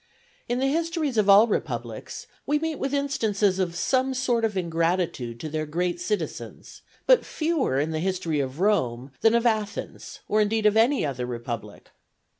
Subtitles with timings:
[0.49, 5.39] In the histories of all republics we meet with instances of some sort of ingratitude
[5.39, 10.41] to their great citizens, but fewer in the history of Rome than of Athens, or
[10.41, 11.91] indeed of any other republic.